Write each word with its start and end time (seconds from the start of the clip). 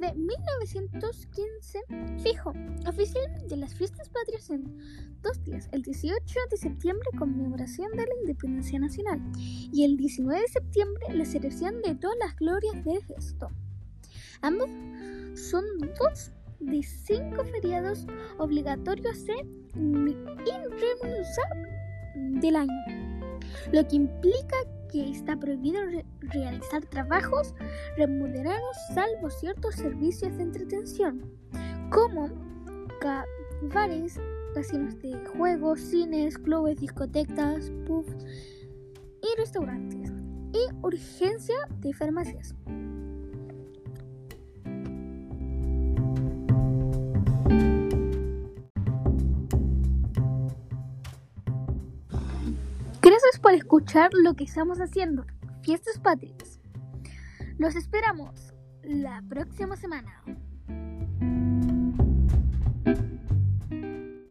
de 0.00 0.14
1915 0.14 1.78
fijó 2.22 2.52
oficialmente 2.86 3.56
las 3.56 3.74
fiestas 3.74 4.08
patrias 4.08 4.48
en 4.50 4.78
dos 5.22 5.42
días, 5.44 5.68
el 5.72 5.82
18 5.82 6.16
de 6.50 6.56
septiembre 6.56 7.08
conmemoración 7.18 7.90
de 7.92 8.06
la 8.06 8.14
independencia 8.22 8.78
nacional 8.78 9.20
y 9.36 9.84
el 9.84 9.96
19 9.96 10.40
de 10.40 10.48
septiembre 10.48 11.06
la 11.12 11.24
celebración 11.24 11.82
de 11.82 11.94
todas 11.94 12.16
las 12.18 12.36
glorias 12.36 12.84
del 12.84 13.02
gesto. 13.04 13.48
Ambos 14.40 14.70
son 15.34 15.64
dos 15.98 16.30
de 16.60 16.82
cinco 16.82 17.44
feriados 17.44 18.06
obligatorios 18.38 19.28
e 19.28 19.46
irrenunciables 19.74 21.70
del 22.40 22.56
año, 22.56 23.40
lo 23.72 23.86
que 23.86 23.96
implica 23.96 24.56
que 24.90 25.10
está 25.10 25.36
prohibido 25.36 25.80
realizar 26.20 26.84
trabajos 26.86 27.54
remunerados 27.96 28.76
salvo 28.94 29.30
ciertos 29.30 29.74
servicios 29.76 30.36
de 30.36 30.42
entretención, 30.42 31.22
como 31.90 32.28
bares, 33.72 34.20
casinos 34.54 35.00
de 35.00 35.14
juegos, 35.36 35.80
cines, 35.80 36.38
clubes, 36.38 36.76
discotecas, 36.78 37.70
pubs 37.86 38.14
y 39.22 39.38
restaurantes, 39.38 40.12
y 40.52 40.74
urgencia 40.82 41.56
de 41.80 41.92
farmacias. 41.94 42.54
Por 53.40 53.52
escuchar 53.52 54.10
lo 54.12 54.34
que 54.34 54.44
estamos 54.44 54.80
haciendo. 54.80 55.24
Fiestas 55.62 55.98
Patrias. 55.98 56.60
Los 57.58 57.76
esperamos 57.76 58.54
la 58.82 59.22
próxima 59.28 59.76
semana. 59.76 60.22